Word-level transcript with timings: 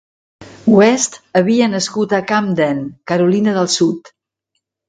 West 0.77 1.17
havia 1.41 1.69
nascut 1.75 2.17
a 2.21 2.23
Camden, 2.33 2.81
Carolina 3.13 3.55
del 3.59 3.73
Sud. 3.79 4.15